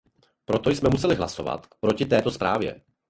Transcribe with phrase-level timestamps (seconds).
[0.45, 2.81] Proto jsme museli hlasovat proti této zprávě.